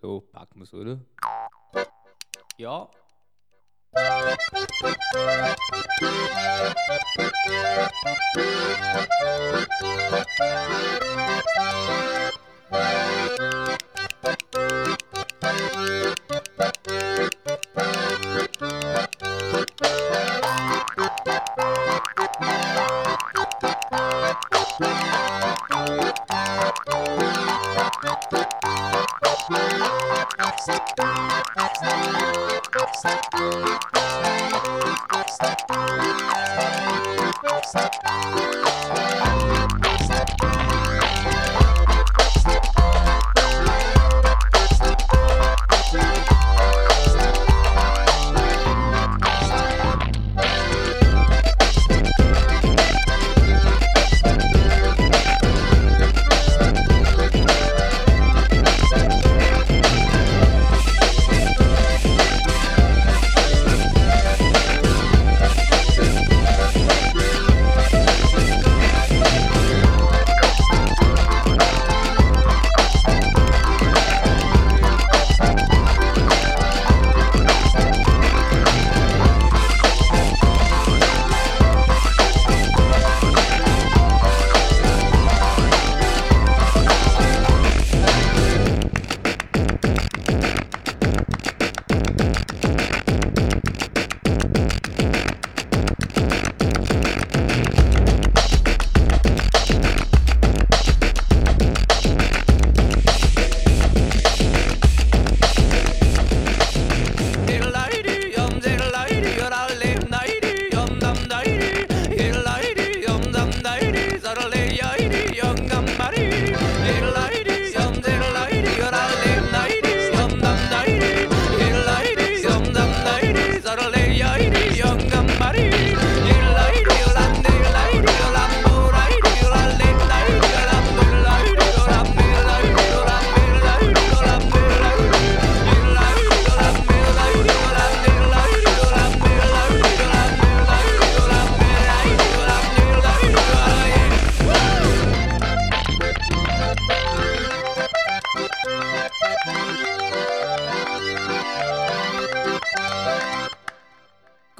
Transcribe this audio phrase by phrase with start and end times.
[0.00, 0.98] So, packen wir's, oder?
[2.56, 2.88] Ja.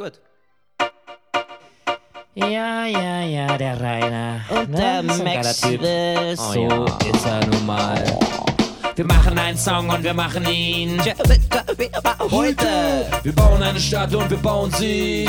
[0.00, 0.18] Gut.
[2.34, 4.40] Ja, ja, ja, der Rainer.
[4.48, 4.78] Und Ne?
[4.78, 5.82] der Max Typ.
[5.82, 6.84] Oh so ja.
[7.12, 8.02] ist er nun mal.
[8.96, 11.00] Wir machen einen Song und wir machen ihn.
[12.30, 15.28] Heute Wir bauen eine Stadt und wir bauen sie.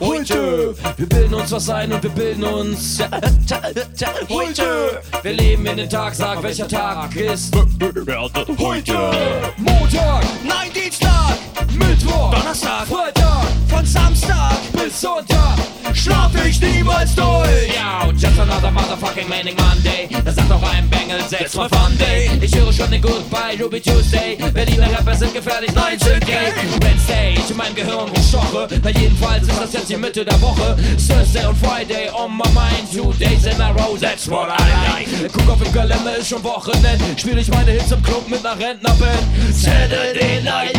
[0.00, 0.74] Heute.
[0.96, 2.98] Wir bilden uns was ein und wir bilden uns.
[4.30, 5.02] Heute.
[5.22, 7.54] Wir leben in den Tag, sag welcher Tag ist.
[8.58, 9.10] Heute.
[9.58, 10.24] Montag.
[10.44, 11.36] Nein, Dienstag,
[11.72, 12.30] Mittwoch.
[12.34, 12.86] Donnerstag.
[12.86, 13.13] Freitag.
[13.74, 15.58] Von Samstag Bis Sonntag.
[15.92, 17.74] schlaf ich niemals durch.
[17.74, 20.08] Ja, just another motherfucking Manning Monday.
[20.24, 22.30] Das sagt auch ein Bengel, setz mal Fun Day.
[22.40, 24.36] Ich höre schon den Goodbye, Ruby Tuesday.
[24.52, 26.52] Berliner Rapper sind gefährlich, nein, sind gay.
[26.80, 28.68] Wednesday, ich in meinem Gehirn gestoche.
[28.82, 30.76] Na jedenfalls ist das jetzt die Mitte der Woche.
[31.08, 32.90] Thursday und Friday on my mind.
[32.92, 35.32] Two days in a row, that's what I like.
[35.32, 37.04] Guck auf den Gelände, ist schon Wochenende.
[37.16, 39.24] Spiel ich meine Hits im Club mit ner Rentnerband.
[39.52, 40.74] Saturday night,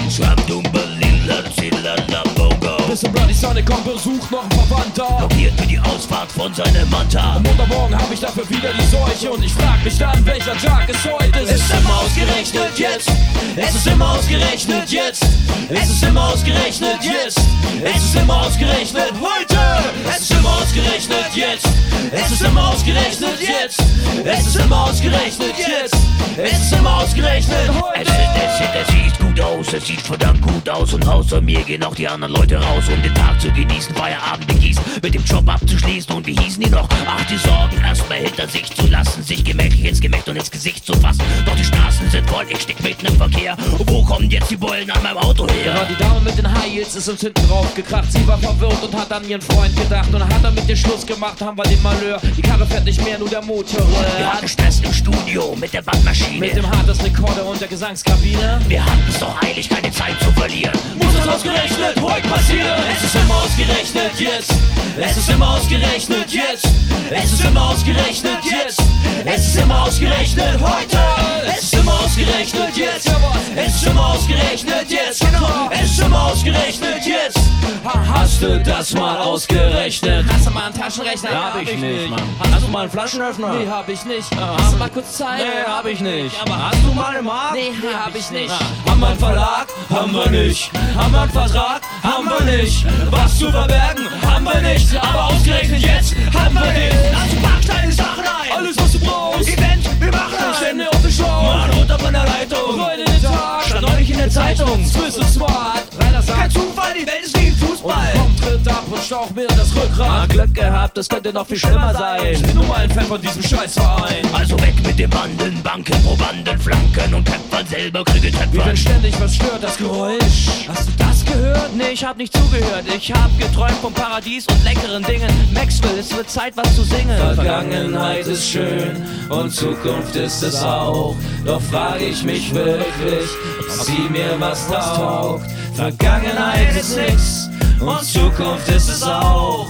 [2.96, 5.28] bis zum Bloody Sonic kommt Besuch noch ein Verwandter.
[5.36, 7.36] Hier für die Ausfahrt von seinem Manta.
[7.36, 10.88] Am Montagmorgen hab ich dafür wieder die Seuche und ich frag mich dann, welcher Tag
[10.88, 11.52] es heute ist.
[11.52, 13.12] Es ist immer ausgerechnet jetzt.
[13.58, 15.26] Es ist immer ausgerechnet jetzt.
[15.70, 17.40] Es ist immer ausgerechnet jetzt.
[17.84, 19.60] Es ist immer ausgerechnet heute.
[20.08, 21.68] Es ist immer ausgerechnet jetzt.
[22.12, 23.84] Es ist immer ausgerechnet jetzt.
[24.24, 25.96] Es ist immer ausgerechnet jetzt.
[26.38, 28.02] Es ist immer ausgerechnet heute.
[28.02, 30.94] Es, ist, es, sieht, es sieht gut aus, es sieht verdammt gut aus.
[30.94, 34.48] Und außer mir gehen auch die anderen Leute raus, um den Tag zu genießen, Feierabend
[34.48, 36.16] begießen, mit dem Job abzuschließen.
[36.16, 36.88] Und wie hießen die noch?
[37.08, 40.86] Ach, die Sorgen erstmal hinter sich zu lassen, sich gemächlich ins Gemächt und ins Gesicht
[40.86, 41.22] zu fassen.
[41.46, 43.58] Doch die Straßen sind voll, ich steck mitten im Verkehr.
[43.78, 45.86] Und wo kommen jetzt die Bullen an meinem Auto her?
[45.90, 48.12] die Dame mit den High Heels ist uns hinten drauf gekracht.
[48.12, 50.14] Sie war verwirrt und hat an ihren Freund gedacht.
[50.14, 52.20] Und hat damit den Schluss gemacht, haben wir den Malheur.
[52.38, 53.86] Die Karre fährt nicht mehr, nur der Motor.
[54.18, 56.40] Wir hatten Stress im Studio mit der Bandmaschine.
[56.40, 58.60] Mit dem hartes Rekorder und der Gesangskabine.
[58.68, 60.78] Wir hatten es doch eilig, keine Zeit zu verlieren.
[61.02, 62.75] Muss das ausgerechnet heute passieren?
[62.96, 64.54] Es ist immer ausgerechnet jetzt.
[64.98, 66.68] Es ist immer ausgerechnet jetzt.
[67.12, 68.82] Es ist immer ausgerechnet jetzt.
[69.26, 71.00] Es ist immer ausgerechnet heute.
[71.48, 73.12] Es ist immer ausgerechnet jetzt.
[73.56, 75.26] Es ist immer ausgerechnet jetzt.
[75.72, 77.40] Es ist immer ausgerechnet jetzt.
[77.84, 80.26] Hast du das mal ausgerechnet?
[80.32, 81.30] Hast du mal einen Taschenrechner?
[81.54, 82.22] Hab ich nicht, Mann.
[82.52, 83.54] Hast du mal einen Flaschenöffner?
[83.54, 84.28] Nee, hab ich nicht.
[84.36, 85.40] Hast du mal kurz Zeit?
[85.40, 86.36] Nee, hab ich nicht.
[86.42, 87.54] Aber hast du mal einen Markt?
[87.54, 88.54] Nee, hab ich nicht.
[88.90, 89.65] Haben wir einen Verlag?
[89.96, 90.72] haben wir nicht.
[90.96, 91.82] Haben wir einen Vertrag?
[92.04, 92.86] Haben wir nicht.
[93.10, 94.04] Was zu verbergen?
[94.26, 94.96] Haben wir nicht.
[94.98, 97.16] Aber ausgerechnet jetzt haben wir den.
[97.16, 98.58] Also pack deine Sachen ein.
[98.58, 99.48] Alles, was du brauchst.
[99.48, 100.54] Event, wir machen ein.
[100.56, 101.24] Stände auf der Show.
[101.24, 102.80] Mann, runter von der Leitung.
[102.80, 103.64] Freude den Tag.
[103.64, 104.86] Stand neulich in der Zeitung.
[104.86, 105.84] Swiss und smart.
[106.28, 107.45] Kein Zufall, die Welt ist wie
[107.86, 108.14] Fußball.
[108.26, 110.08] Und tritt ab und stauch mir das Rückgrat.
[110.08, 112.34] Mal Glück gehabt, das könnte noch viel schlimmer sein.
[112.34, 114.28] Ich bin nur mal ein Fan von diesem Scheißverein.
[114.34, 118.66] Also weg mit den Banden, Banken, Probanden, Flanken und Kämpfern selber kriegen Kämpfer.
[118.66, 120.68] Wenn ständig was stört, das Geräusch.
[120.68, 121.76] Hast du das gehört?
[121.76, 122.86] Nee, ich hab nicht zugehört.
[122.96, 125.30] Ich hab geträumt vom Paradies und leckeren Dingen.
[125.54, 127.18] Maxwell, es wird Zeit, was zu singen.
[127.18, 131.16] Vergangenheit ist schön und Zukunft ist es auch.
[131.46, 133.30] Doch frage ich mich wirklich,
[133.60, 135.46] ob sie mir was taugt.
[135.76, 137.50] Vergangenheit ist nix
[137.80, 139.68] und Zukunft ist es auch.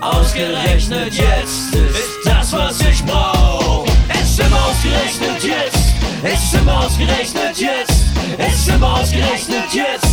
[0.00, 3.86] Ausgerechnet jetzt ist das, was ich brauch.
[4.22, 5.88] Ist immer ausgerechnet jetzt.
[6.22, 7.92] Es Ist immer ausgerechnet jetzt.
[8.38, 10.06] Ist immer ausgerechnet jetzt.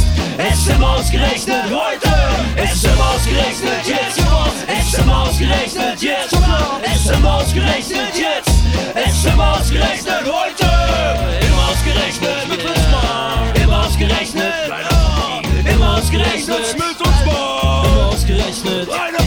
[0.51, 2.15] Ist immer ausgerechnet heute.
[2.55, 4.19] Es Ist immer ausgerechnet jetzt.
[4.67, 6.33] Es Ist immer ausgerechnet jetzt.
[6.83, 9.07] Es Ist immer ausgerechnet jetzt.
[9.07, 10.69] Ist immer ausgerechnet heute.
[11.45, 12.35] Immer ausgerechnet.
[13.63, 14.53] Immer ausgerechnet.
[15.65, 16.94] Immer ausgerechnet.
[18.87, 19.24] Line up.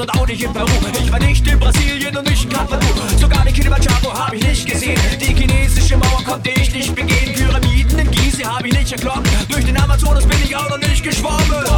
[0.00, 0.66] Und auch nicht in Peru.
[0.98, 2.86] Ich war nicht in Brasilien und nicht in Kathmandu.
[3.18, 4.98] Sogar die Kilimanjaro habe ich nicht gesehen.
[5.20, 7.34] Die chinesische Mauer konnte ich nicht begehen.
[7.34, 9.28] Pyramiden in Gizeh habe ich nicht erklommen.
[9.50, 11.69] Durch den Amazonas bin ich auch noch nicht geschwommen.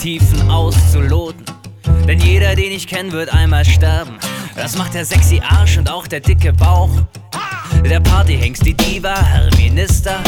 [0.00, 1.44] Tiefen auszuloten.
[2.08, 4.16] Denn jeder, den ich kenne, wird einmal sterben.
[4.56, 6.88] Das macht der sexy Arsch und auch der dicke Bauch.
[7.84, 10.18] Der Partyhengst, die Diva, Herr Minister.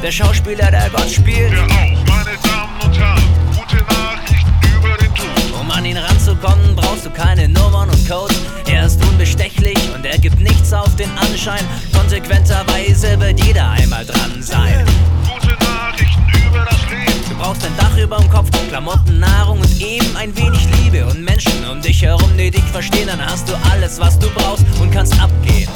[0.00, 1.50] Der Schauspieler, der Gott spielt.
[1.50, 3.22] Wir auch, meine Damen und Herren,
[3.56, 5.60] gute Nachrichten über den Tod.
[5.60, 8.40] Um an ihn ranzukommen, brauchst du keine Nummern und Codes.
[8.68, 11.64] Er ist unbestechlich und er gibt nichts auf den Anschein.
[11.92, 14.86] Konsequenterweise wird jeder einmal dran sein.
[15.28, 17.05] Gute Nachrichten über das Leben.
[17.38, 21.80] Brauchst ein Dach überm Kopf, Klamotten, Nahrung und eben ein wenig Liebe und Menschen um
[21.80, 23.06] dich herum, die dich verstehen.
[23.06, 25.68] Dann hast du alles, was du brauchst und kannst abgehen.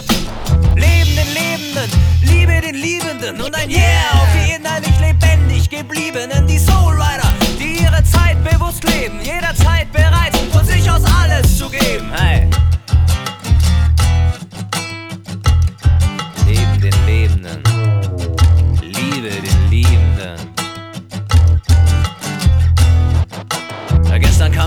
[0.74, 1.90] Leben den Lebenden,
[2.22, 3.80] liebe den Liebenden und ein Yeah
[4.14, 10.64] auf die innerlich lebendig gebliebenen, die Soulrider, die ihre Zeit bewusst leben, jederzeit bereit von
[10.64, 12.10] sich aus alles zu geben.
[12.12, 12.48] Hey.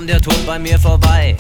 [0.03, 1.36] Kam der Tod bei mir vorbei.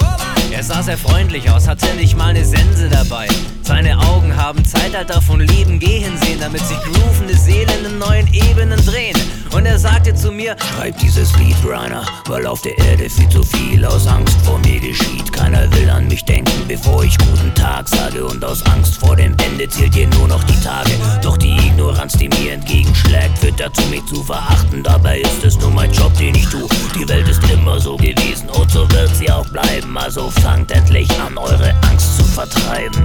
[0.51, 3.27] Er sah sehr freundlich aus, hatte nicht mal eine Sense dabei.
[3.63, 8.83] Seine Augen haben Zeitalter von Leben gehen sehen, damit sich groovende Seelen in neuen Ebenen
[8.85, 9.15] drehen.
[9.55, 13.43] Und er sagte zu mir, schreib dieses Lied, Rainer, weil auf der Erde viel zu
[13.43, 15.31] viel aus Angst vor mir geschieht.
[15.31, 18.25] Keiner will an mich denken, bevor ich guten Tag sage.
[18.25, 20.91] Und aus Angst vor dem Ende zählt ihr nur noch die Tage.
[21.21, 24.83] Doch die Ignoranz, die mir entgegenschlägt, führt dazu, mich zu verachten.
[24.83, 26.67] Dabei ist es nur mein Job, den ich tu.
[26.99, 29.97] Die Welt ist immer so gewesen und so wird sie auch bleiben.
[29.97, 33.03] Also fangt endlich an, eure Angst zu vertreiben.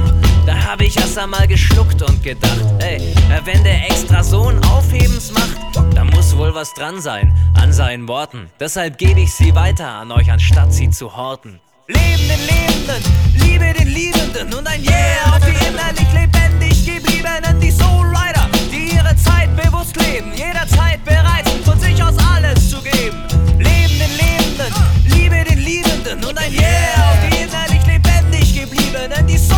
[0.49, 3.12] Da habe ich erst einmal geschluckt und gedacht, ey,
[3.45, 5.59] wenn der extra so ein Aufhebens macht,
[5.95, 8.49] da muss wohl was dran sein an seinen Worten.
[8.59, 11.61] Deshalb gebe ich sie weiter an euch, anstatt sie zu horten.
[11.87, 17.71] Leben den Lebenden, liebe den Liebenden und ein Yeah auf die innerlich lebendig gebliebenen, die
[17.71, 23.19] Soulrider, die ihre Zeit bewusst leben, jederzeit bereit von sich aus alles zu geben.
[23.59, 24.73] Leben den Lebenden,
[25.05, 29.58] liebe den Liebenden und ein Yeah auf die innerlich lebendig gebliebenen, die ihre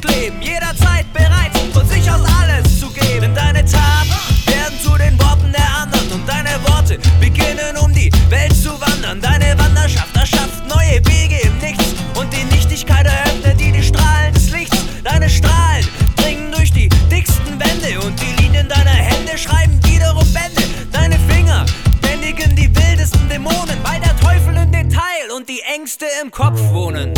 [0.00, 3.20] Bewusst leben, jederzeit bereit von sich aus alles zu geben.
[3.20, 4.10] Denn deine Taten
[4.46, 9.20] werden zu den Worten der anderen und deine Worte beginnen um die Welt zu wandern.
[9.20, 14.50] Deine Wanderschaft erschafft neue Wege im Nichts und die Nichtigkeit eröffnet dir die Strahlen des
[14.50, 14.76] Lichts.
[15.04, 15.86] Deine Strahlen
[16.16, 20.62] dringen durch die dicksten Wände und die Linien deiner Hände schreiben wiederum Bände.
[20.92, 21.64] Deine Finger
[22.02, 27.14] bändigen die wildesten Dämonen, weil der Teufel im Detail und die Ängste im Kopf wohnen.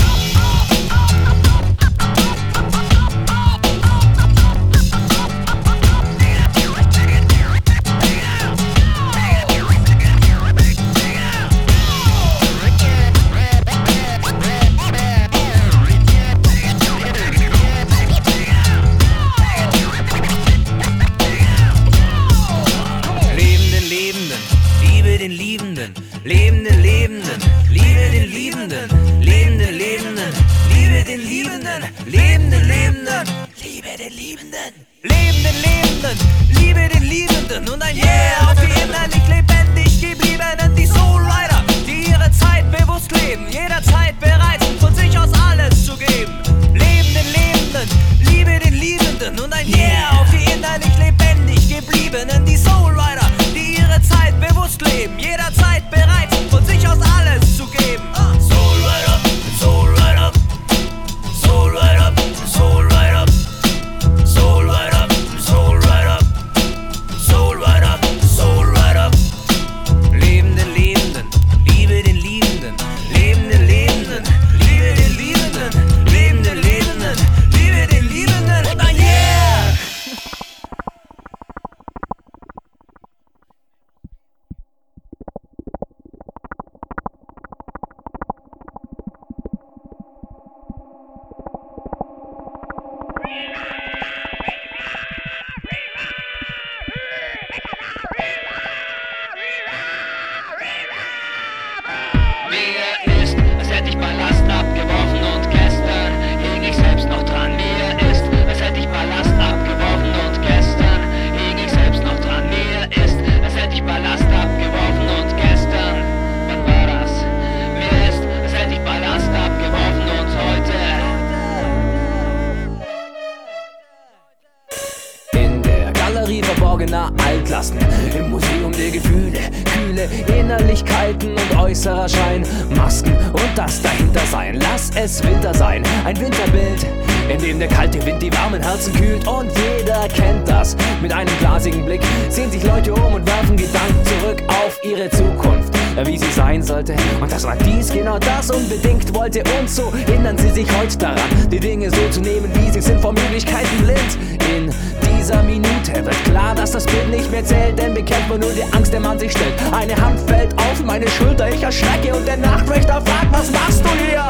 [157.29, 159.55] Nicht mehr zählt, denn bekennt man nur die Angst, der man sich stellt.
[159.73, 163.89] Eine Hand fällt auf meine Schulter, ich erschrecke und der Nachtwächter fragt, was machst du
[164.05, 164.25] hier?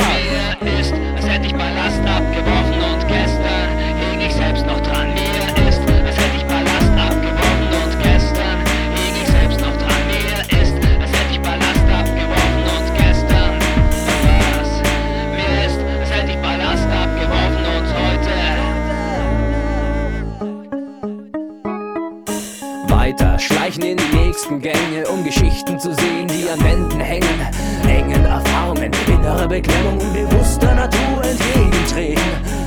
[0.61, 1.78] Mir ist, als hätte ich Ballast
[29.49, 32.23] Beklemmung, unbewusster Natur entgegentreten.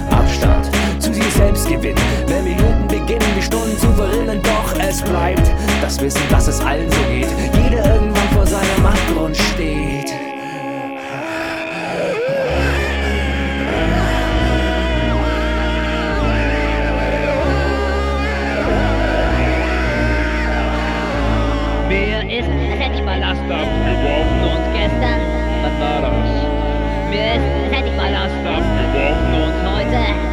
[0.09, 0.69] Abstand
[0.99, 4.41] zu sich selbst gewinnen, wenn Minuten beginnen, die Stunden zu verrinnen.
[4.41, 7.27] Doch es bleibt das Wissen, dass es allen so geht.
[7.63, 10.20] Jeder irgendwann vor seinem Abgrund steht.
[27.11, 30.30] Mir ist, als hätte ich Ballast abgeworfen und heute.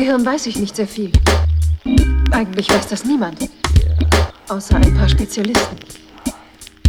[0.00, 1.12] Gehirn weiß ich nicht sehr viel.
[2.30, 3.50] Eigentlich weiß das niemand.
[4.48, 5.76] Außer ein paar Spezialisten.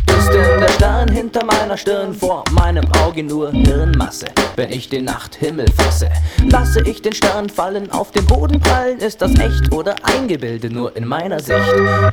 [0.07, 4.27] Ist denn der Stern hinter meiner Stirn vor meinem Auge nur Hirnmasse?
[4.55, 6.09] Wenn ich den Nachthimmel fasse,
[6.49, 10.95] lasse ich den Stern fallen, auf den Boden prallen, ist das echt oder Eingebilde nur
[10.95, 11.59] in meiner Sicht?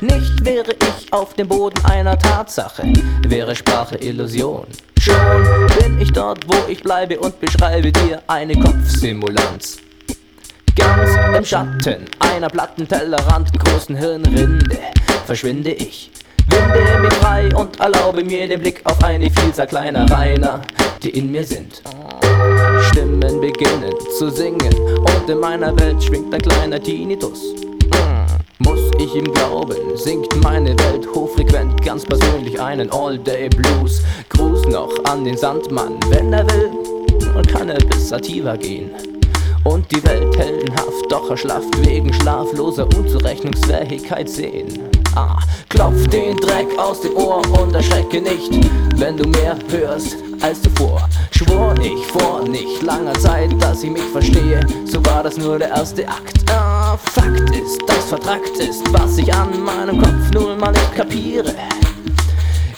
[0.01, 2.83] Nicht wäre ich auf dem Boden einer Tatsache,
[3.25, 4.67] wäre Sprache Illusion.
[4.99, 5.15] Schon
[5.79, 9.77] bin ich dort, wo ich bleibe und beschreibe dir eine Kopfsimulanz.
[10.79, 14.79] Ganz im Schatten einer Plattentellerrand großen Hirnrinde
[15.25, 16.09] verschwinde ich.
[16.47, 20.61] Winde mich frei und erlaube mir den Blick auf eine Vielzahl kleiner Reiner,
[21.03, 21.81] die in mir sind.
[22.89, 27.39] Stimmen beginnen zu singen und in meiner Welt schwingt ein kleiner Tinnitus.
[28.59, 34.01] Muss ich ihm glauben, singt meine Welt hochfrequent, ganz persönlich einen All-Day-Blues.
[34.29, 36.71] Gruß noch an den Sandmann, wenn er will,
[37.51, 39.18] kann er bis Sativa gehen.
[39.63, 44.79] Und die Welt heldenhaft, doch erschlafft wegen schlafloser Unzurechnungsfähigkeit sehen.
[45.15, 48.51] Ah, klopf den Dreck aus dem Ohr und erschrecke nicht,
[48.95, 51.07] wenn du mehr hörst als zuvor.
[51.31, 55.69] Schwor ich vor nicht langer Zeit, dass ich mich verstehe, so war das nur der
[55.69, 56.49] erste Akt.
[56.51, 61.53] Ah, Fakt ist, dass vertrackt ist, was ich an meinem Kopf nun mal nicht kapiere.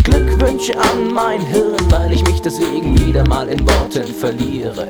[0.04, 4.88] Glückwünsche an mein Hirn, weil ich mich deswegen wieder mal in Worten verliere.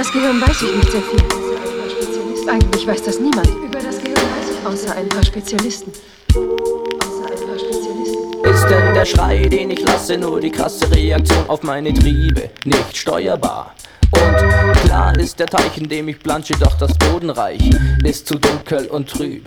[0.00, 2.48] Das Gehirn weiß ich nicht sehr viel.
[2.48, 3.46] Eigentlich weiß das niemand.
[3.48, 5.92] Über das Gehirn weiß ich außer ein paar Spezialisten.
[6.30, 8.42] Außer ein paar Spezialisten.
[8.42, 12.96] Ist denn der Schrei, den ich lasse, nur die krasse Reaktion auf meine Triebe, nicht
[12.96, 13.74] steuerbar?
[14.12, 17.60] Und klar ist der Teich, in dem ich plansche, doch das Bodenreich
[18.02, 19.44] ist zu dunkel und trüb.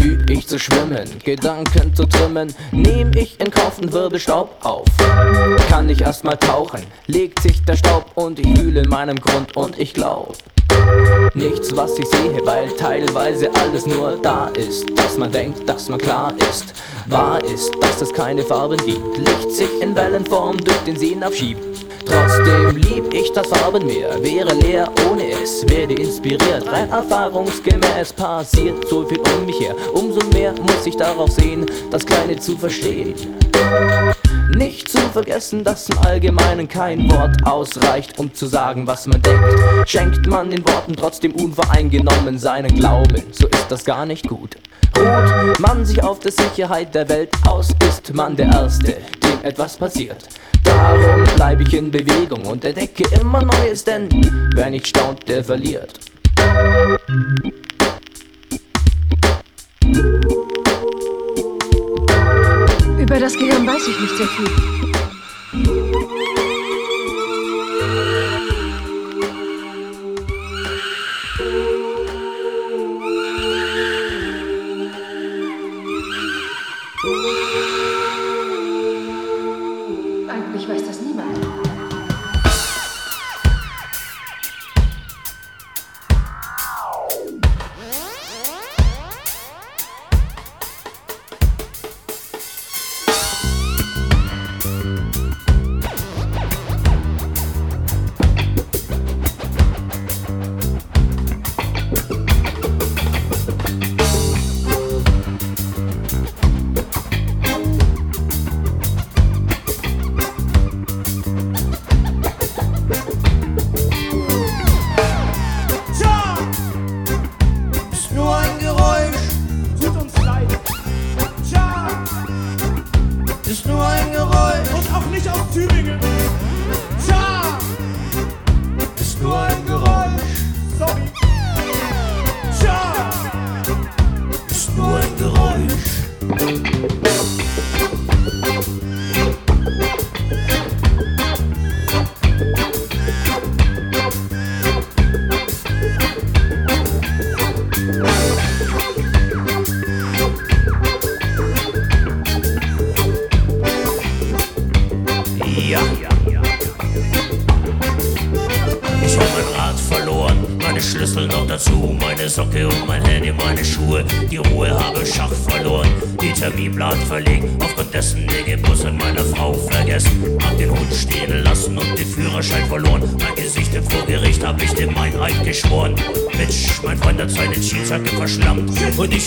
[0.00, 4.86] Üb ich zu schwimmen, Gedanken zu trimmen, nehm ich in Kauf und wirbel Staub auf.
[5.68, 9.78] Kann ich erstmal tauchen, legt sich der Staub und ich wühle in meinem Grund und
[9.78, 10.36] ich glaub.
[11.34, 14.86] Nichts, was ich sehe, weil teilweise alles nur da ist.
[14.96, 16.74] Dass man denkt, dass man klar ist.
[17.06, 19.18] Wahr ist, dass es keine Farben gibt.
[19.18, 21.60] Licht sich in Wellenform durch den Sehen aufschiebt.
[22.06, 26.70] Trotzdem lieb ich das Farbenmeer, wäre leer ohne es, werde inspiriert.
[26.70, 29.74] Rein erfahrungsgemäß passiert so viel um mich her.
[29.92, 33.14] Umso mehr muss ich darauf sehen, das Kleine zu verstehen.
[34.56, 39.88] Nicht zu vergessen, dass im Allgemeinen kein Wort ausreicht, um zu sagen, was man denkt.
[39.88, 44.56] Schenkt man den Worten trotzdem unvoreingenommen seinen Glauben, so ist das gar nicht gut.
[44.98, 49.78] Ruht man sich auf der Sicherheit der Welt aus, ist man der Erste, dem etwas
[49.78, 50.28] passiert.
[50.72, 54.08] Darum bleibe ich in Bewegung und entdecke immer Neues, denn
[54.54, 56.00] wer nicht staunt, der verliert.
[62.98, 65.91] Über das Gehirn weiß ich nicht sehr viel.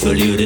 [0.06, 0.45] Und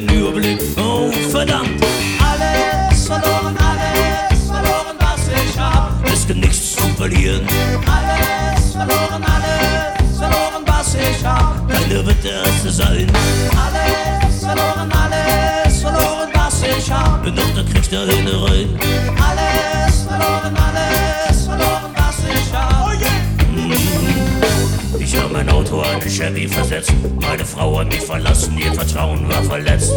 [25.69, 26.91] Auto an den Chevy versetzt.
[27.21, 29.93] Meine Frau hat mich verlassen, ihr Vertrauen war verletzt.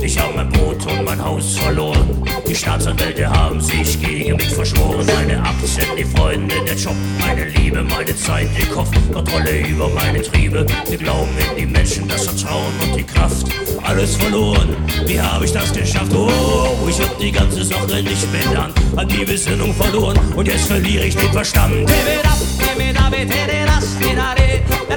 [0.00, 2.22] Ich hab mein Boot und mein Haus verloren.
[2.48, 5.06] Die Staatsanwälte haben sich gegen mich verschworen.
[5.06, 10.20] Meine Aktien, die Freunde, der Job, meine Liebe, meine Zeit, den Kopf, Kontrolle über meine
[10.20, 10.66] Triebe.
[10.88, 13.46] Wir glauben in die Menschen, das Vertrauen und die Kraft.
[13.84, 16.12] Alles verloren, wie habe ich das geschafft?
[16.12, 18.74] Oh, ich hab die ganze Sache nicht mehr Hand.
[18.96, 21.88] Hab die Besinnung verloren und jetzt verliere ich den Verstand.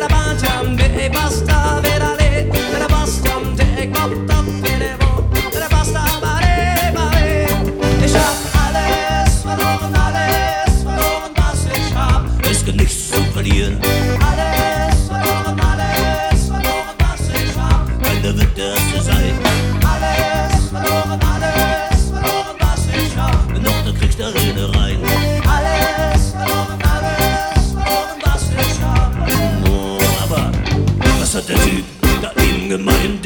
[0.09, 4.46] Bana bacam de basta verale Bana bastam tek baptam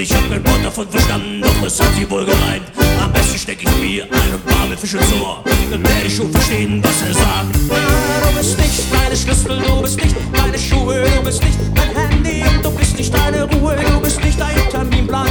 [0.02, 2.64] Ich hab kein Wort davon verstanden, doch es hat sie wohl gemeint.
[3.00, 5.44] Am besten steck ich mir eine warme Fisch ins Ohr.
[5.70, 7.56] Dann werde ich schon verstehen, was er sagt.
[7.56, 12.44] Du bist nicht meine Schlüssel, du bist nicht meine Schuhe, du bist nicht mein Handy
[12.50, 15.28] und du bist nicht deine Ruhe, du bist nicht dein Terminplan,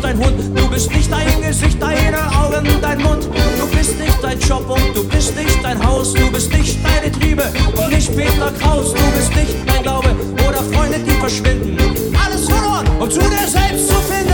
[0.00, 4.22] nicht dein Hund, du bist nicht dein Gesicht, deine Augen, dein Mund, du bist nicht
[4.22, 7.44] dein Job und du bist nicht dein Haus, du bist nicht deine Triebe
[7.76, 10.14] und nicht Peter Kraus, du bist nicht mein Glaube
[10.48, 11.76] oder Freunde, die verschwinden.
[12.24, 14.30] Alles verloren, um zu dir selbst zu finden.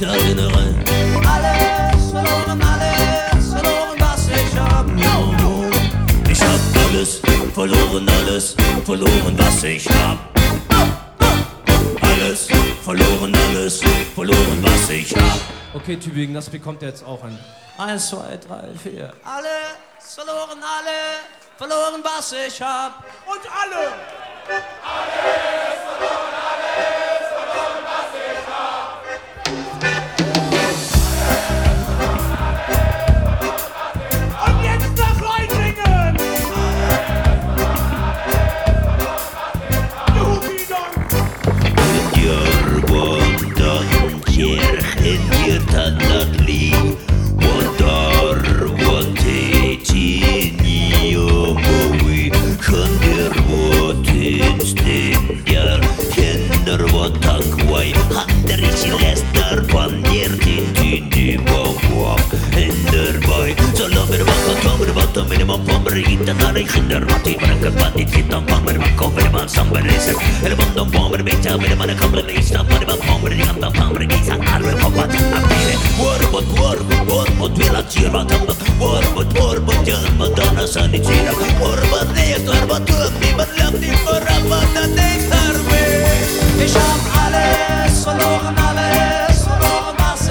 [0.00, 0.84] Da rein.
[1.26, 4.86] Alles verloren, alles verloren, was ich hab.
[4.86, 5.70] No, no.
[6.30, 7.20] Ich hab alles
[7.54, 10.18] verloren, alles verloren, was ich hab.
[12.00, 12.48] Alles
[12.82, 13.80] verloren, alles
[14.14, 15.40] verloren, was ich hab.
[15.74, 17.38] Okay, Tübingen, das bekommt ihr jetzt auch an.
[17.78, 19.12] Eins, zwei, drei, vier.
[19.24, 21.20] Alles verloren, alle
[21.56, 23.04] verloren, was ich hab.
[23.26, 23.92] Und alle.
[24.82, 25.79] Alles
[65.20, 68.40] Då ville man bomber hitta när den skyndar Man till man kan fan inte hitta
[68.40, 72.30] bomber Man kommer man samber reser Eller vad de bomber vet jag Men man kommer
[72.38, 76.48] i snabbare Man bomber i andra bomber Gissa arven hoppat Att bli det War mot
[76.58, 80.64] war mot war mot Villan tyr man tammat War mot war mot Jön mot donna
[87.22, 90.30] alles Verloren alles Verloren was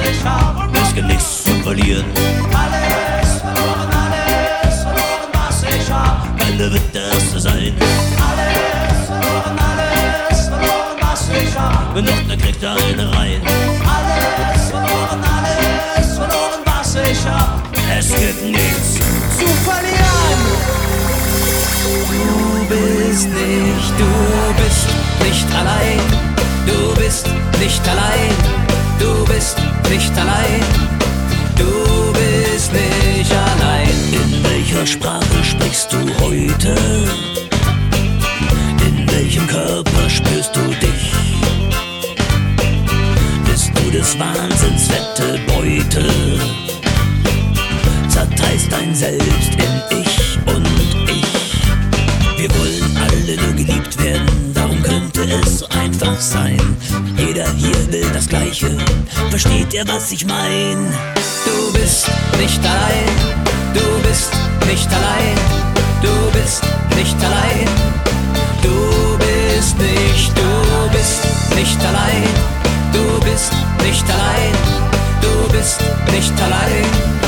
[2.53, 3.28] Alles
[6.59, 11.95] Keiner wird der Erste sein Alles verloren, alles verloren, was ich hab.
[11.95, 17.63] Wenn noch, dann kriegt er eine rein Alles verloren, alles verloren, was ich hab.
[17.97, 18.95] Es gibt nichts
[19.39, 20.41] Zu verlieren.
[22.11, 24.11] Du bist nicht, du
[24.61, 24.87] bist
[25.23, 25.99] nicht allein.
[26.65, 27.25] Du bist
[27.57, 28.35] nicht allein.
[28.99, 29.55] Du bist
[29.89, 30.61] nicht allein.
[31.55, 31.98] Du
[34.79, 36.73] welcher Sprache sprichst du heute?
[38.87, 41.13] In welchem Körper spürst du dich?
[43.45, 46.05] Bist du des Wahnsinns fette Beute?
[48.07, 50.67] Zerteilst dein Selbst in ich und
[51.09, 52.37] ich.
[52.37, 56.59] Wir wollen alle nur geliebt werden, darum könnte es so einfach sein.
[57.17, 58.77] Jeder hier will das Gleiche,
[59.29, 60.93] versteht ihr, was ich mein?
[61.45, 63.05] Du bist nicht allein.
[63.73, 64.31] Du bist
[64.67, 65.37] nicht allein.
[66.01, 66.63] Du bist
[66.95, 67.67] nicht allein.
[68.61, 71.23] Du bist nicht, du bist
[71.55, 72.29] nicht allein.
[72.93, 73.51] Du bist
[73.83, 74.53] nicht allein.
[75.21, 75.79] Du bist
[76.11, 77.18] nicht allein.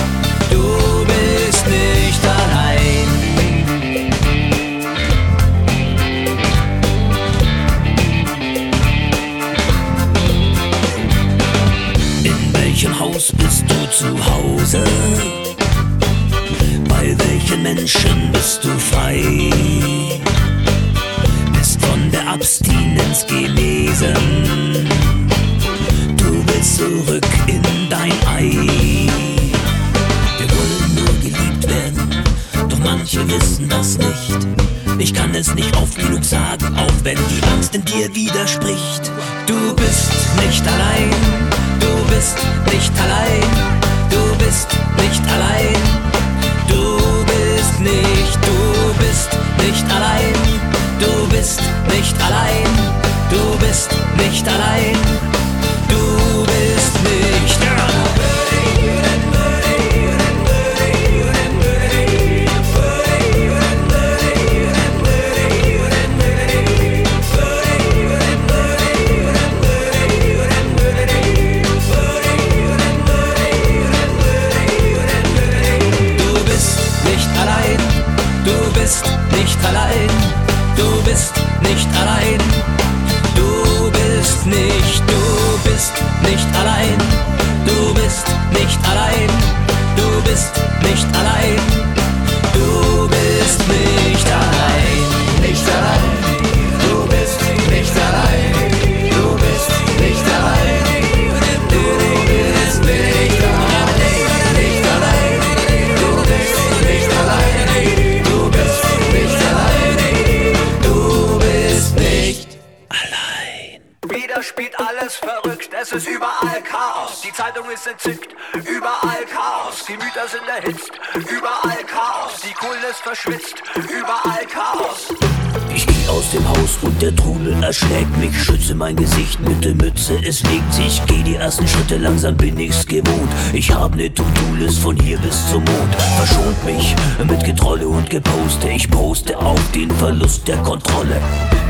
[131.92, 133.32] Nächte, langsam bin ich's gewohnt.
[133.54, 135.96] Ich hab ne To-Do-List von hier bis zum Mond.
[136.18, 136.96] Verschont mich
[137.28, 138.70] mit Getrolle und Geposte.
[138.70, 141.18] Ich poste auf den Verlust der Kontrolle.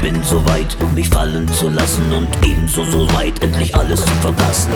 [0.01, 4.71] Bin so weit, mich fallen zu lassen und ebenso so weit, endlich alles zu verpassen.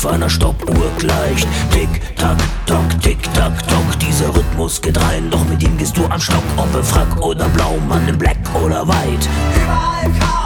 [0.00, 1.46] Kopf einer Stoppuhr gleicht.
[1.70, 5.28] Tick, tack, tock, tick, tack, tock, dieser Rhythmus geht rein.
[5.30, 8.38] Doch mit ihm gehst du am Stock, ob im Frack oder blau, Mann im Black
[8.64, 9.28] oder weit.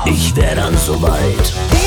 [0.06, 1.83] Ich wär dann soweit.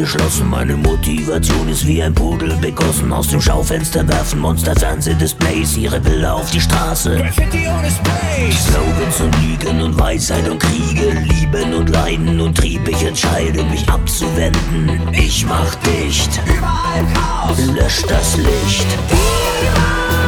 [0.00, 0.48] geschlossen.
[0.48, 3.12] Meine Motivation ist wie ein Pudel begossen.
[3.12, 7.16] Aus dem Schaufenster werfen Monster Fernsehdisplays ihre Bilder auf die Straße.
[7.16, 8.50] Graffiti ohne Spray.
[8.50, 12.88] Slogans und Lügen und Weisheit und Kriege, Lieben und Leiden und Trieb.
[12.88, 15.00] Ich entscheide mich abzuwenden.
[15.12, 16.40] Ich mach dicht.
[16.46, 17.58] Überall Chaos.
[17.66, 18.86] Lösch das Licht.
[19.10, 20.19] Überall.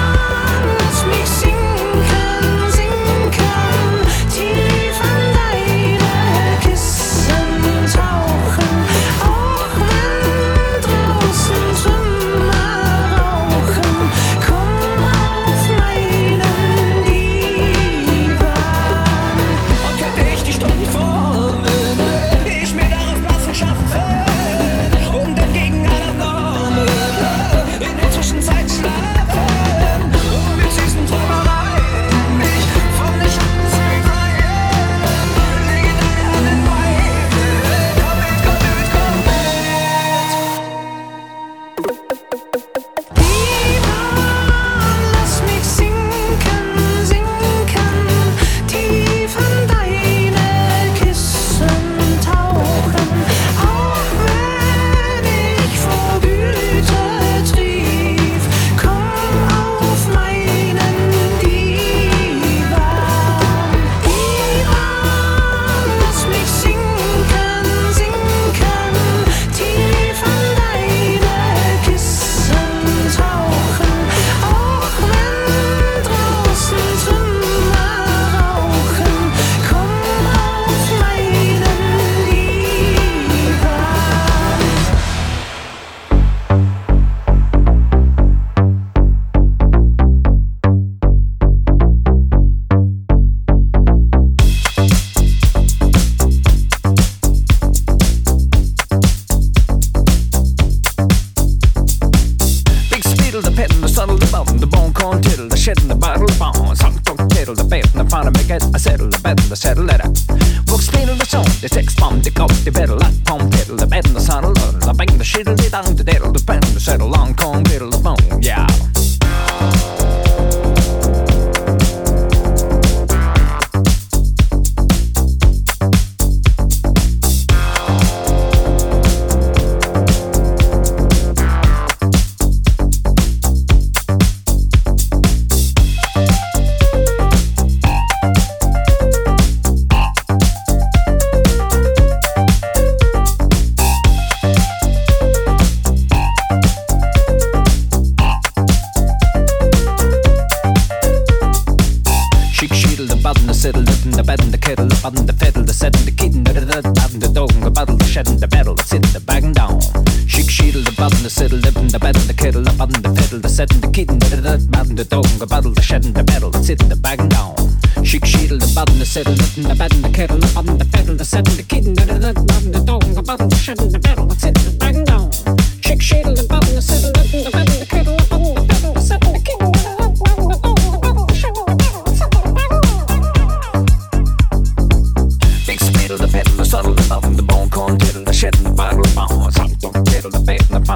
[189.16, 190.40] I'm trying to on the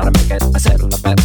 [0.04, 0.42] the make it.
[0.54, 1.15] I settle the bed.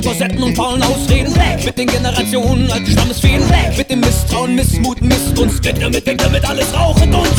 [0.00, 1.34] alten Korsetten und faulen Ausreden.
[1.34, 3.48] Weg mit den Generationen alten Stammesfehlen.
[3.48, 5.64] Weg mit dem Misstrauen, Missmut, Missgunst.
[5.64, 7.29] Weg damit, weg damit, alles Rauch und Dunst.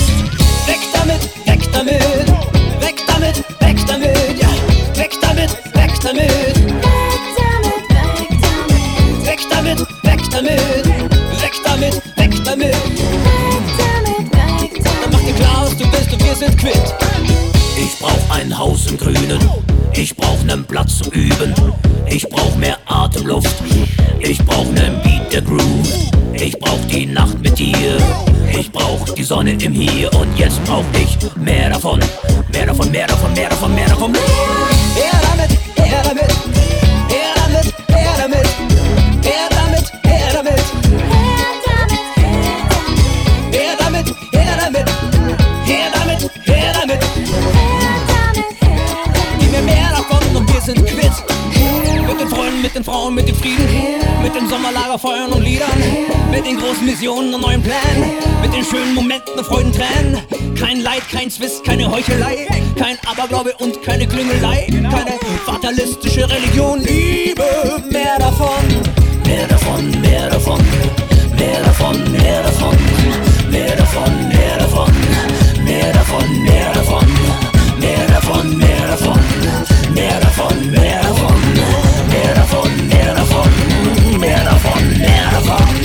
[54.92, 55.70] Lager, Feuern und Liedern,
[56.32, 58.12] mit den großen Missionen und neuen Plänen,
[58.42, 59.72] mit den schönen Momenten und Freuden,
[60.60, 66.80] Kein Leid, kein Zwist, keine Heuchelei, kein Aberglaube und keine Klüngelei, keine fatalistische Religion.
[66.82, 67.44] Liebe,
[67.89, 68.66] mehr davon,
[69.26, 70.60] mehr davon, mehr davon,
[71.38, 72.78] mehr davon, mehr davon,
[73.50, 74.30] mehr davon.
[74.30, 74.41] Mehr davon.
[85.58, 85.80] fuck.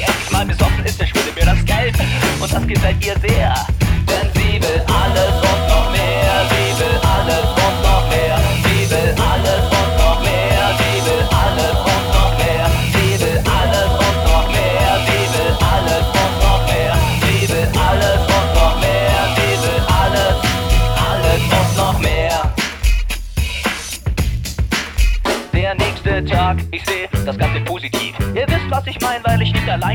[0.00, 1.94] sie endlich mal besoffen ist, dann schwindet mir das Geld.
[2.40, 3.66] Und das gefällt ihr sehr.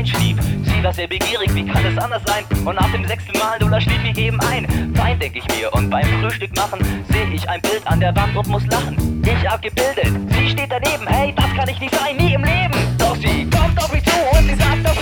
[0.06, 0.38] Mensch lieb.
[0.62, 2.44] Sie war sehr begierig, wie kann es anders sein?
[2.64, 4.94] Und nach dem sechsten Mal, du schlief mich eben ein.
[4.94, 6.78] Fein, denk ich mir, und beim Frühstück machen
[7.08, 9.22] sehe ich ein Bild an der Wand und muss lachen.
[9.24, 12.96] Ich abgebildet, sie steht daneben, hey, das kann ich nicht sein, nie im Leben.
[12.98, 14.95] Doch sie kommt auf mich zu und sie sagt, doch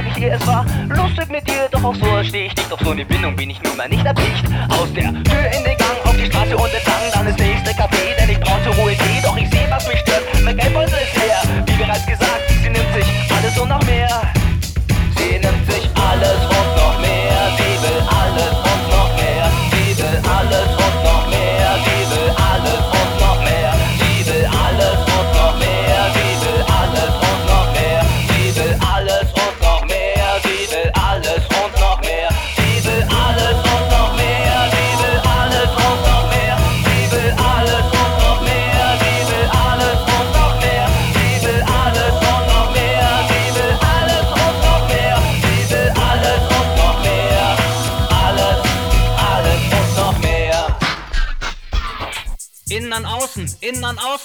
[0.00, 2.80] sag ich dir, es war lustig mit dir, doch auch so ersteh ich dich, doch
[2.80, 4.44] so eine Bindung bin ich nun mal nicht erpicht.
[4.70, 5.79] Aus der Tür in den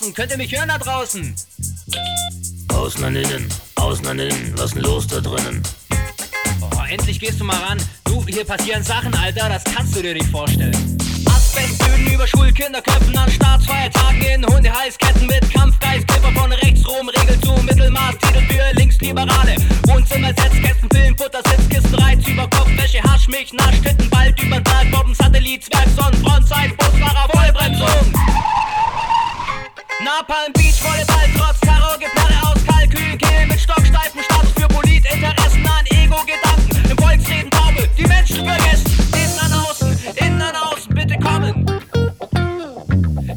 [0.05, 0.13] draußen?
[0.13, 1.35] Könnt ihr mich hören da draußen?
[2.73, 5.63] Außen an innen, außen an innen, was denn los da drinnen?
[6.61, 7.81] Oh, endlich gehst du mal ran.
[8.03, 10.97] Du, hier passieren Sachen, Alter, das kannst du dir nicht vorstellen.
[11.25, 17.53] Asbestböden über Schulkinderköpfen an Staatsfeiertagen in Hundehalsketten mit Kampfgeist, Kipper von rechts rum, Regel zu
[17.63, 19.55] Mittelmaß, Titel für Linksliberale.
[19.87, 24.59] Wohnzimmer Setzkästen, Film, Pillen, Futter, Sitzkissen, Reiz über Kopfwäsche, Hasch, Milch, Nasch, Titten, Wald, über
[24.59, 28.13] Berg, Bomben, Satellit, Zwerg, Sonnenfront, Zeit, Busfahrer, Vollbremsung.
[30.03, 35.85] Napalm Beach, Volleyball, trotz Terror, Geperre aus Kalkül, Kehl mit stocksteifen Status für Politinteressen an
[35.85, 36.91] Ego-Gedanken.
[36.91, 38.91] Im Volksreden Taube, die Menschen vergessen.
[39.13, 41.65] Innen an außen, innen an außen, bitte kommen.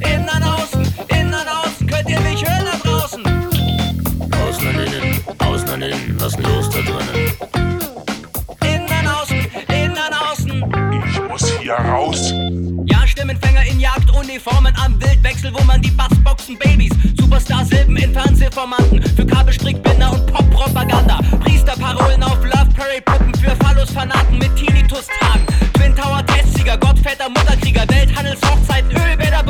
[0.01, 3.25] Innen an außen, innen an außen, könnt ihr mich hören da draußen?
[3.25, 7.33] Außen und innen, außen und innen, was ist denn los da drinnen?
[8.65, 10.65] Innen an außen, innen an außen.
[11.07, 12.33] Ich muss hier raus.
[12.87, 13.79] Ja, Stimmenfänger in
[14.19, 16.91] Jagduniformen am Wildwechsel, wo man die Bassboxen Babys,
[17.21, 25.47] Superstar-Silben in Fernsehformaten für Kabelstrickbinder und Pop-Propaganda, Priesterparolen auf Love Parade-Puppen für Phallus-Fanaten mit Tinnitus-Tagen,
[25.75, 29.45] Twin Tower-Testsieger, Gottväter, Mutterkrieger, Welthandelshochzeiten, Ölbäder,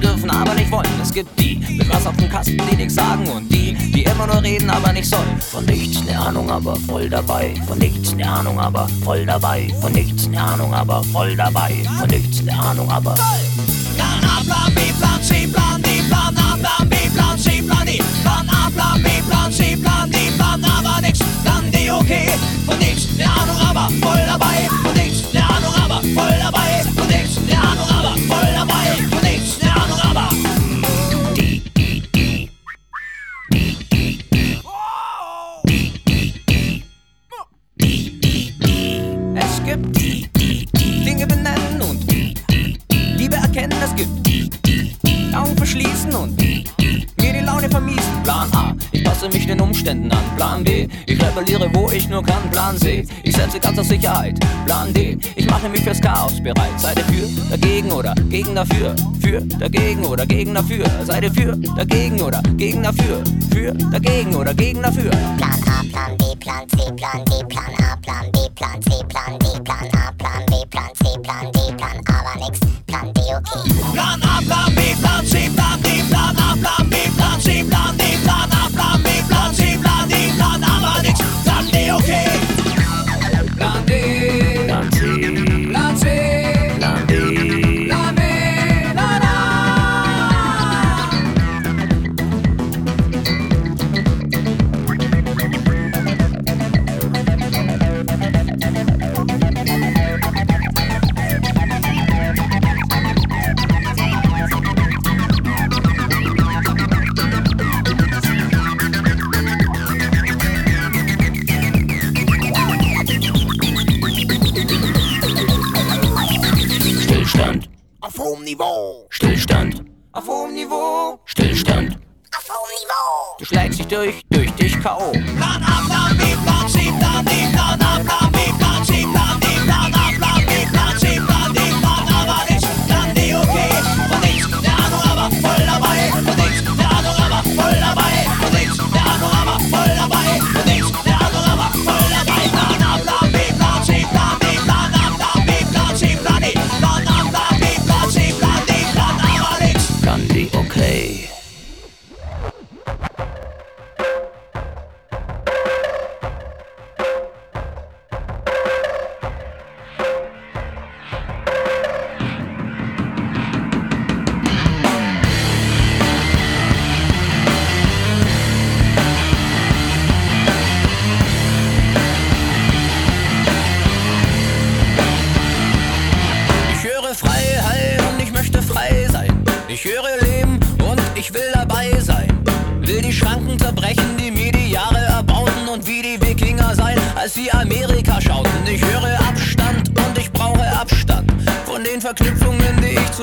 [0.00, 0.86] dürfen, aber nicht wollen.
[1.02, 3.26] Es gibt die, mit was auf dem Kasten, die nichts sagen.
[3.28, 5.40] Und die, die immer nur reden, aber nicht sollen.
[5.40, 7.54] Von nichts ne Ahnung, aber voll dabei.
[7.66, 9.68] Von nichts ne Ahnung, aber voll dabei.
[9.80, 11.72] Von nichts ne Ahnung, aber voll dabei.
[11.98, 13.14] Von nichts ne Ahnung, aber.
[13.14, 17.86] Plan A, Plan B, Plan C, Plan D, Plan A, Plan B, Plan C, Plan
[17.86, 18.02] D.
[18.22, 22.30] Plan A, Plan B, Plan C, Plan D, Plan A nix, Plan D okay.
[22.66, 24.85] Von nichts ne Ahnung, aber voll dabei.
[51.96, 52.50] Ich nur kann.
[52.50, 54.38] Plan C, ich setze ganz auf Sicherheit.
[54.64, 56.78] Plan D, ich mache mich fürs Chaos bereit.
[56.78, 58.94] Seid ihr für, dagegen oder gegen dafür?
[59.20, 60.84] Für, dagegen oder gegen dafür?
[61.04, 63.22] Seid ihr für, dagegen oder gegen dafür?
[63.50, 65.10] Für, dagegen oder gegen dafür?
[65.10, 69.38] Plan A, Plan B, Plan C, Plan D, Plan A, Plan B, Plan C, Plan
[69.38, 73.20] D, Plan A, Plan B, Plan C, Plan D, Plan A war nix, Plan D
[73.20, 73.70] okay.
[73.92, 74.35] Plan A,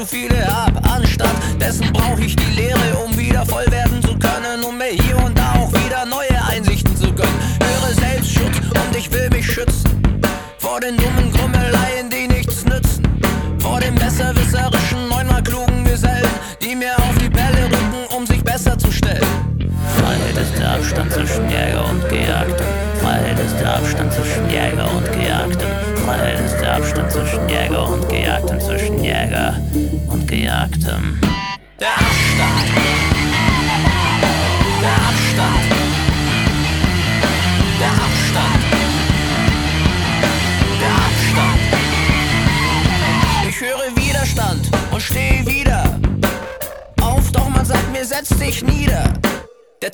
[0.06, 0.33] feel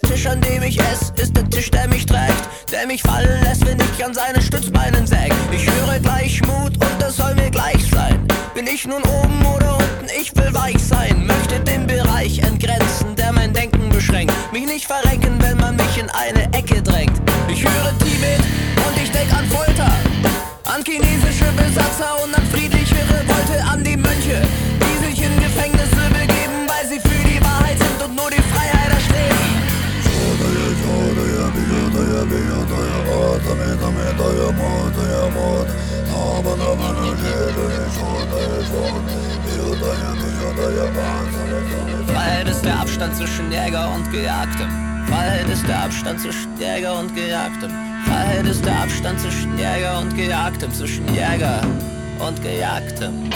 [0.02, 3.44] Der Tisch, an dem ich ess, ist der Tisch, der mich trägt, der mich fallen
[3.44, 5.34] lässt, wenn ich an seinen Stützbeinen säg.
[5.52, 8.20] Ich höre Gleichmut und das soll mir gleich sein.
[8.54, 11.26] Bin ich nun oben oder unten, ich will weich sein.
[11.26, 14.34] Möchte den Bereich entgrenzen, der mein Denken beschränkt.
[14.54, 17.20] Mich nicht verrenken, wenn man mich in eine Ecke drängt.
[17.48, 18.42] Ich höre Tibet
[18.88, 19.92] und ich denk an Folter.
[20.66, 24.42] An chinesische Besatzer und an friedliche Revolte, an die Mönche,
[42.08, 44.68] Freiheit ist der Abstand zwischen Jäger und Gejagtem.
[45.08, 47.72] Freiheit ist der Abstand zwischen Jäger und Gejagtem.
[48.06, 50.74] Freiheit ist der Abstand zwischen Jäger und Gejagtem.
[50.74, 51.62] Zwischen Jäger
[52.20, 53.32] und Gejagtem.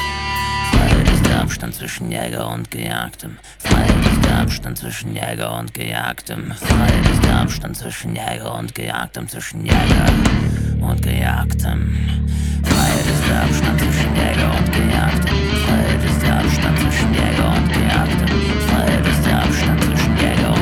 [0.71, 3.37] Freiheit ist der Abstand zwischen Jäger und Gejagtem.
[3.59, 6.51] Freiheit ist der Abstand zwischen Jäger und Gejagtem.
[6.51, 9.27] Freiheit ist der Abstand zwischen Jäger und Gejagtem.
[9.29, 10.05] Zwischen Jäger
[10.83, 11.95] und Gejagtem.
[12.63, 15.37] Freiheit ist der Abstand zwischen Jäger und Gejagtem.
[15.65, 18.41] Freiheit ist der Abstand zwischen Jäger und Gejagtem.
[18.67, 20.52] Freiheit ist der Abstand zwischen Jäger und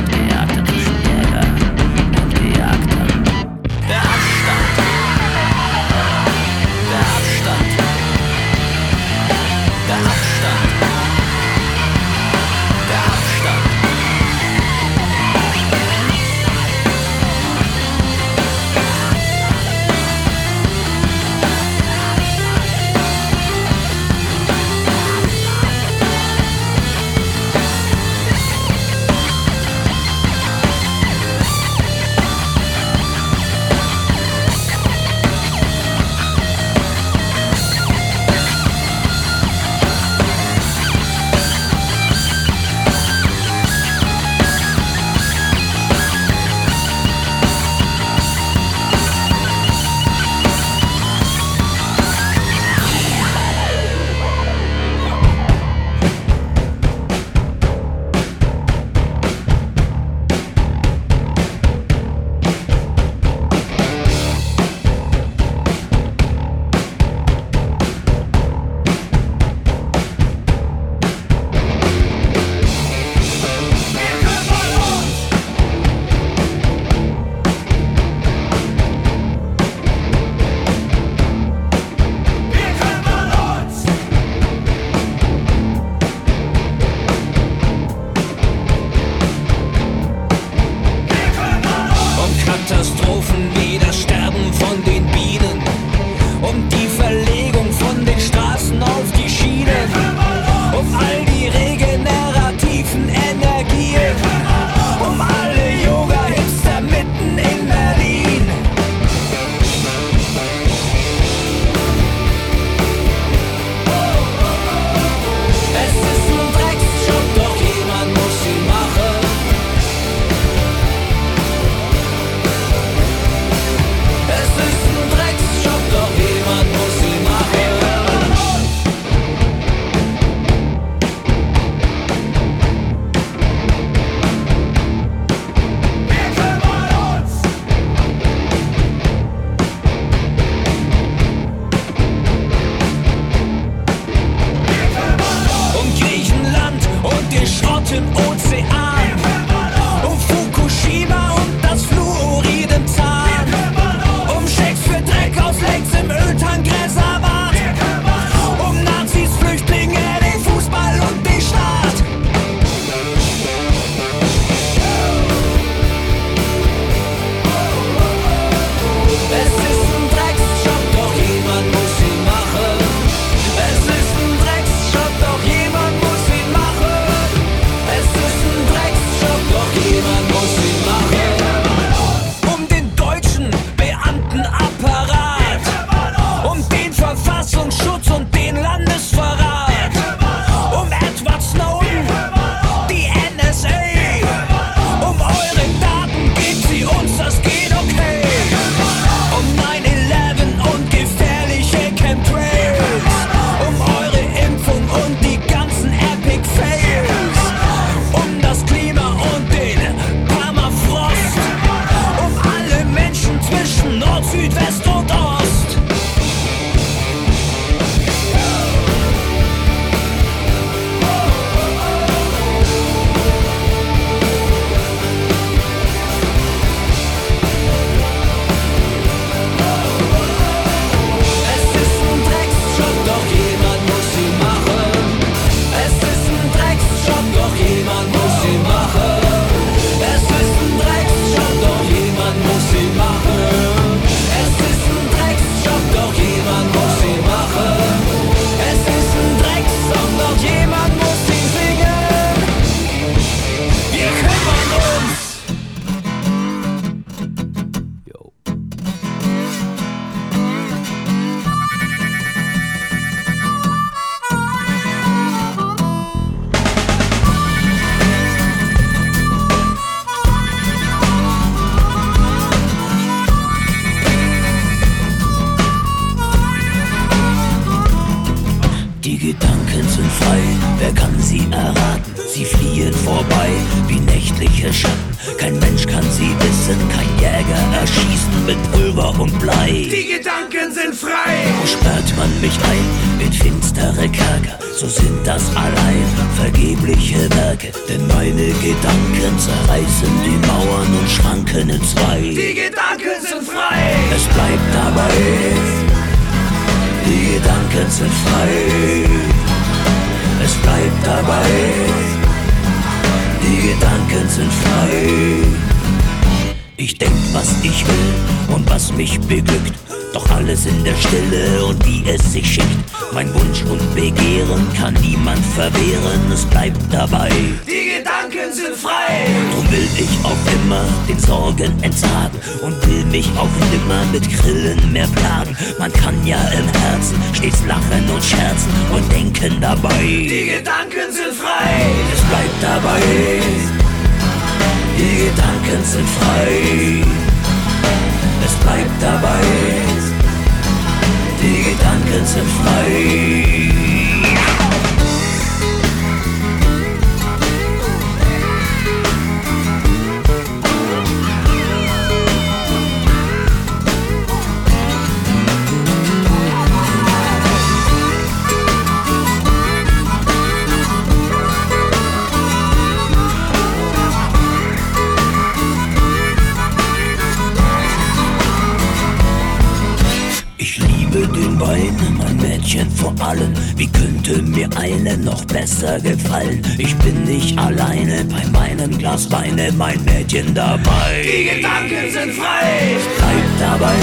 [384.81, 386.61] einem noch besser gefallen.
[386.77, 391.21] Ich bin nicht alleine bei meinem Glas Weine, mein Mädchen dabei.
[391.23, 392.97] Die Gedanken sind frei.
[393.17, 393.95] Bleib dabei.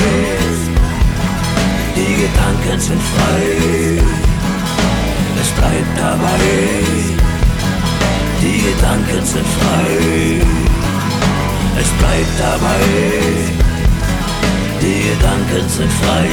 [1.97, 4.03] Die Gedanken sind frei.
[5.41, 6.39] Es bleibt dabei.
[8.41, 10.41] Die Gedanken sind frei.
[11.81, 13.69] Es bleibt dabei.
[14.81, 16.29] Die Gedanken sind frei,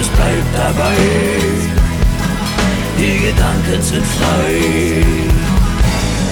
[0.00, 1.79] es bleibt dabei
[3.00, 5.04] die Gedanken sind frei.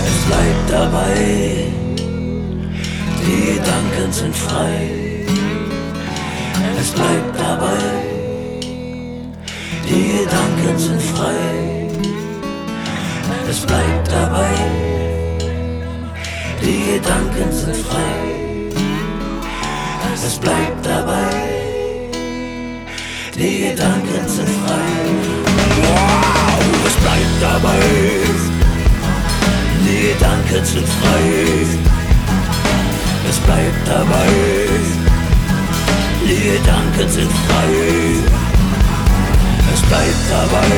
[0.08, 1.14] Es bleibt dabei,
[3.24, 5.24] die Gedanken sind frei.
[6.80, 7.84] Es bleibt dabei,
[9.88, 11.88] die Gedanken sind frei.
[13.48, 14.56] Es bleibt dabei,
[16.62, 18.16] die Gedanken sind frei.
[20.14, 21.30] Es bleibt dabei,
[23.34, 25.37] die Gedanken sind frei
[26.88, 27.80] es bleibt dabei.
[29.84, 31.26] Die Gedanken sind frei,
[33.28, 34.32] es bleibt dabei.
[36.26, 37.74] Die Gedanken sind frei,
[39.72, 40.70] es bleibt dabei.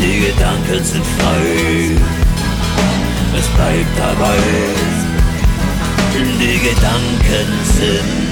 [0.00, 1.96] Die Gedanken sind frei,
[3.38, 4.42] es bleibt dabei.
[6.40, 8.25] Die Gedanken sind frei.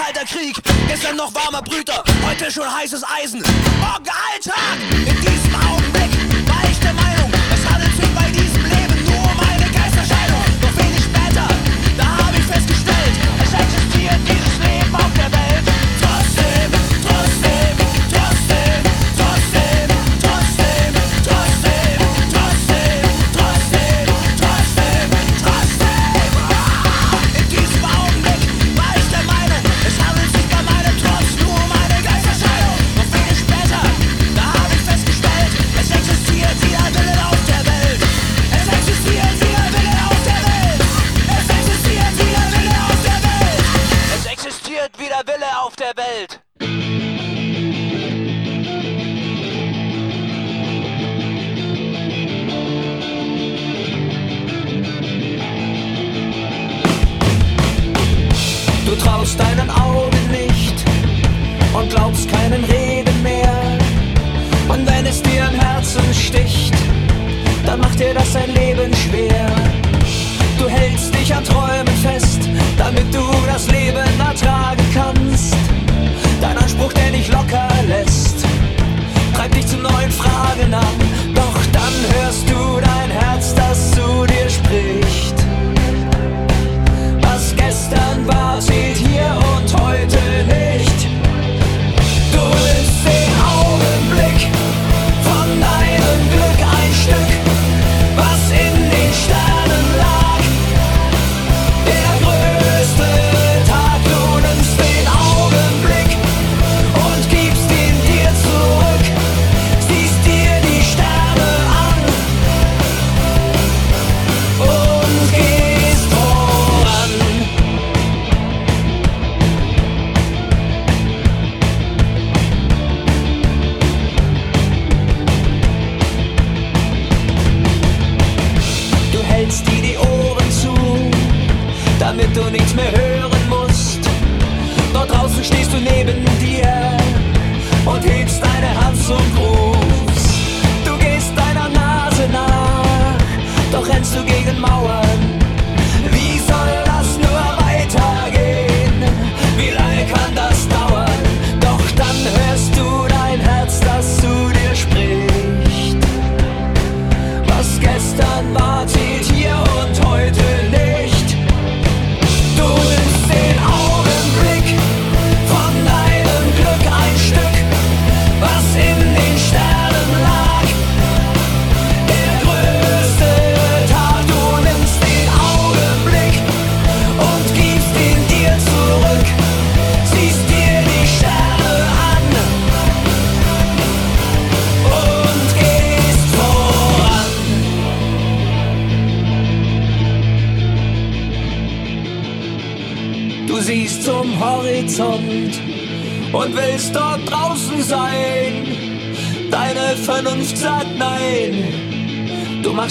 [0.00, 0.56] kalter Krieg,
[0.88, 3.42] gestern noch warmer Brüter, heute schon heißes Eisen.
[3.80, 7.19] Morgen Alltag, in diesem Augenblick war ich der Meinung,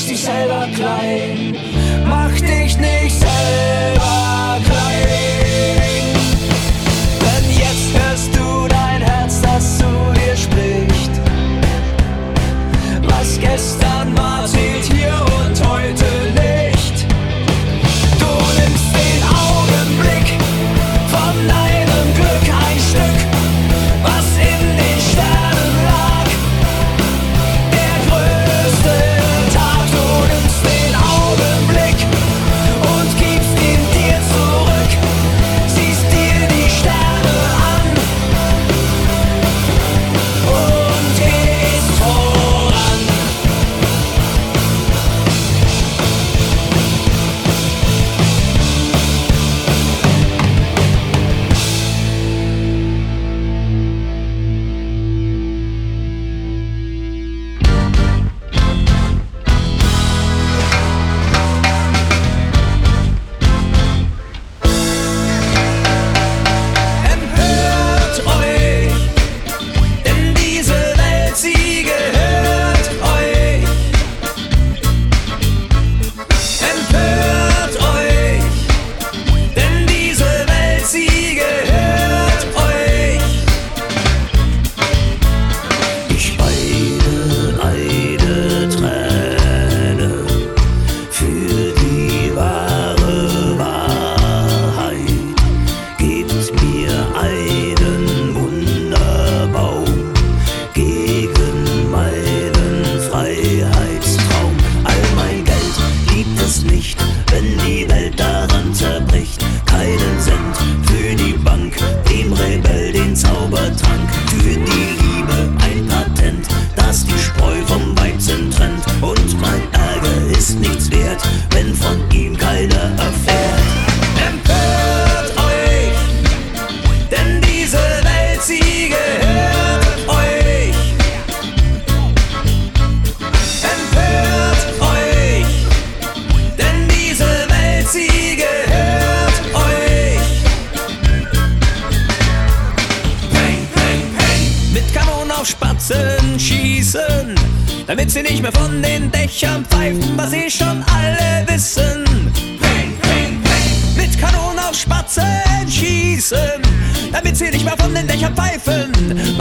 [0.09, 0.68] die Scheibe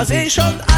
[0.08, 0.77] civilization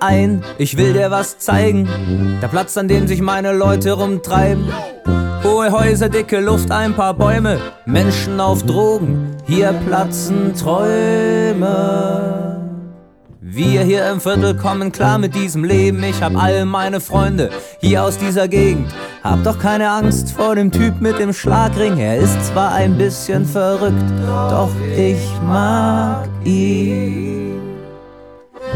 [0.00, 1.88] Ein, ich will dir was zeigen.
[2.42, 4.66] Der Platz, an dem sich meine Leute rumtreiben.
[5.44, 7.60] Hohe Häuser, dicke Luft, ein paar Bäume.
[7.84, 12.36] Menschen auf Drogen, hier platzen Träume.
[13.40, 16.02] Wir hier im Viertel kommen klar mit diesem Leben.
[16.02, 17.50] Ich hab all meine Freunde
[17.80, 18.92] hier aus dieser Gegend.
[19.22, 21.96] Hab doch keine Angst vor dem Typ mit dem Schlagring.
[21.96, 24.04] Er ist zwar ein bisschen verrückt,
[24.50, 27.55] doch ich mag ihn.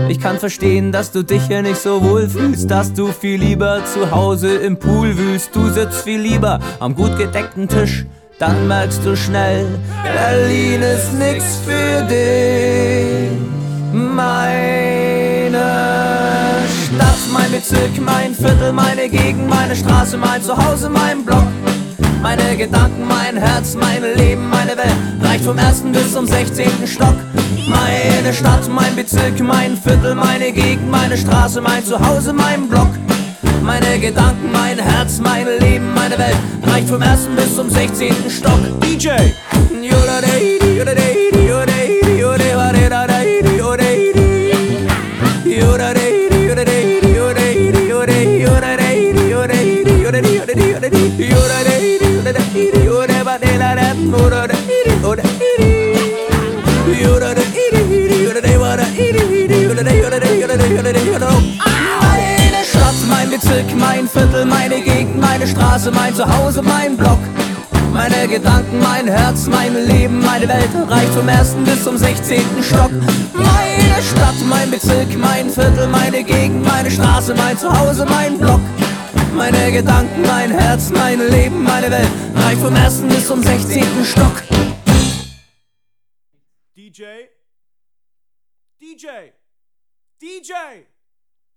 [0.08, 3.80] Ich kann verstehen, dass du dich hier nicht so wohl fühlst, dass du viel lieber
[3.84, 5.54] zu Hause im Pool wühlst.
[5.54, 8.06] Du sitzt viel lieber am gut gedeckten Tisch,
[8.38, 9.66] dann merkst du schnell,
[10.02, 13.30] Berlin ist nix für dich.
[13.92, 15.60] Meine
[16.86, 21.46] Stadt, mein Bezirk, mein Viertel, meine Gegend, meine Straße, mein Zuhause, mein Block.
[22.22, 26.86] Meine Gedanken, mein Herz, mein Leben, meine Welt reicht vom ersten bis zum 16.
[26.86, 27.16] Stock.
[27.68, 32.90] Meine Stadt, mein Bezirk, mein Viertel, meine Gegend, meine Straße, mein Zuhause, mein Block.
[33.62, 36.36] Meine Gedanken, mein Herz, mein Leben, meine Welt
[36.66, 38.12] reicht vom ersten bis zum 16.
[38.28, 38.60] Stock.
[38.82, 39.08] DJ!
[61.20, 67.18] meine Stadt, mein Bezirk, mein Viertel, meine Gegend, meine Straße, mein Zuhause, mein Block.
[67.92, 72.40] Meine Gedanken, mein Herz, mein Leben, meine Welt reicht vom ersten bis zum 16.
[72.62, 72.90] Stock.
[73.34, 78.60] Meine Stadt, mein Bezirk, mein Viertel, meine Gegend, meine Straße, mein Zuhause, mein Block.
[79.34, 84.04] Meine Gedanken, mein Herz, mein Leben, meine Welt reicht vom ersten bis zum 16.
[84.04, 84.42] Stock.
[86.76, 87.28] DJ.
[88.80, 89.06] DJ.
[90.20, 90.52] DJ.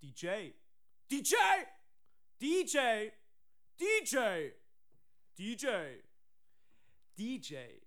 [0.02, 0.52] DJ.
[1.10, 1.36] DJ.
[2.40, 3.12] DJ.
[3.80, 4.52] DJ.
[5.36, 5.66] DJ.
[7.16, 7.83] DJ.